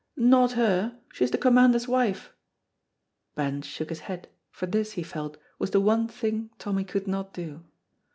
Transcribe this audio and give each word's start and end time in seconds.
"Not 0.17 0.53
her, 0.53 0.99
she's 1.13 1.29
the 1.29 1.37
Commander's 1.37 1.87
wife." 1.87 2.33
Ben 3.35 3.61
shook 3.61 3.89
his 3.89 3.99
head, 4.09 4.29
for 4.49 4.65
this, 4.65 4.93
he 4.93 5.03
felt, 5.03 5.37
was 5.59 5.69
the 5.69 5.79
one 5.79 6.07
thing 6.07 6.49
Tommy 6.57 6.83
could 6.83 7.07
not 7.07 7.35
do. 7.35 7.63